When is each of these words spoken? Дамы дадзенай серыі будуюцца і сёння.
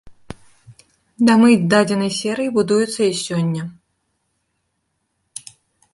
Дамы 1.27 1.49
дадзенай 1.75 2.11
серыі 2.21 2.53
будуюцца 2.57 3.01
і 3.11 3.13
сёння. 3.25 3.63